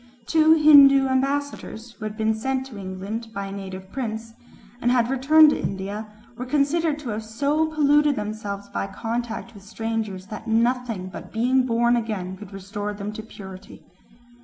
[0.25, 4.33] Two Hindoo ambassadors, who had been sent to England by a native prince
[4.81, 6.07] and had returned to India,
[6.39, 11.67] were considered to have so polluted themselves by contact with strangers that nothing but being
[11.67, 13.83] born again could restore them to purity.